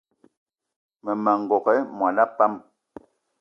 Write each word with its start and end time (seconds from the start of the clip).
Mmema 1.01 1.31
n'gogué 1.39 1.75
mona 1.97 2.23
pam 2.37 2.53